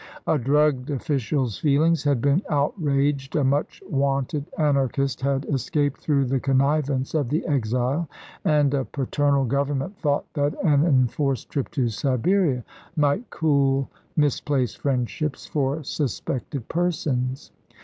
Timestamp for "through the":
6.01-6.39